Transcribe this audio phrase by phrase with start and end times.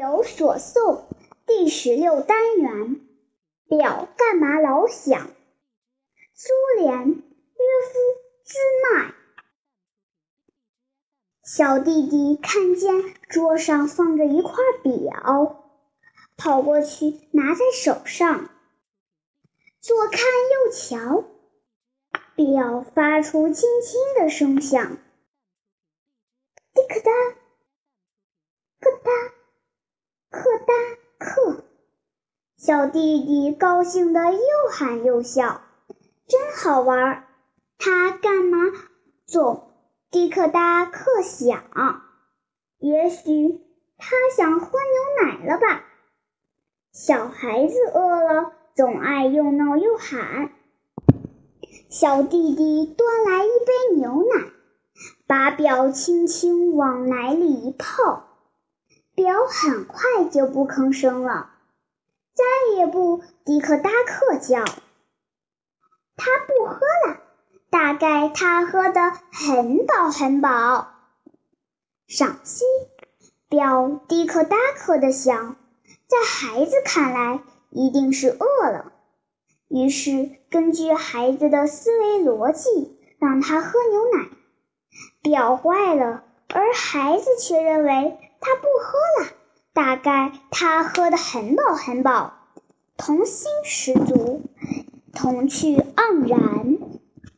[0.00, 1.02] 有所诵
[1.44, 3.06] 第十六单元，
[3.68, 5.28] 表干嘛老响？
[6.32, 7.98] 苏联约夫
[8.42, 9.14] 兹麦。
[11.44, 15.70] 小弟弟看见桌上放着一块表，
[16.38, 18.48] 跑过去拿在手上，
[19.82, 21.24] 左看右瞧，
[22.34, 24.96] 表发出轻轻的声响，
[26.72, 27.10] 滴可哒，
[28.80, 29.10] 可哒。
[30.32, 30.72] 克哒
[31.18, 31.64] 克，
[32.70, 34.38] 小弟弟高兴的又
[34.70, 35.60] 喊又笑，
[36.28, 37.26] 真好玩。
[37.78, 38.58] 他干嘛
[39.26, 39.72] 总
[40.12, 41.64] 滴克哒克响？
[42.78, 43.60] 也许
[43.98, 45.82] 他想喝牛奶了吧？
[46.92, 50.52] 小孩子饿了总爱又闹又喊。
[51.88, 54.46] 小弟弟端来一杯牛奶，
[55.26, 58.28] 把表轻轻往奶里一泡。
[59.16, 61.50] 表很快就不吭声了，
[62.34, 62.44] 再
[62.76, 64.64] 也不迪克达克叫。
[66.16, 67.20] 他不喝了，
[67.70, 70.88] 大概他喝得很饱很饱。
[72.06, 72.64] 赏析：
[73.48, 75.56] 表迪克达克的想，
[76.06, 78.92] 在孩子看来一定是饿了，
[79.68, 84.28] 于是根据孩子的思维逻辑，让他喝牛奶。
[85.22, 88.18] 表坏了，而孩子却认为。
[88.42, 88.98] 他不喝，
[89.72, 92.34] 大概他喝得很饱很饱，
[92.96, 94.42] 童心十足，
[95.12, 96.78] 童趣盎然。